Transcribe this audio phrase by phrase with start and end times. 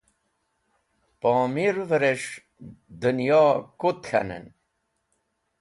[1.21, 2.33] Pomervẽres̃h
[3.01, 3.43] dẽnyo
[3.79, 4.45] kut k̃hanẽn.